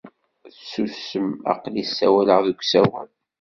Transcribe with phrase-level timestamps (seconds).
[0.57, 3.09] Ssusem aql-i ssawaleɣ deg usawal.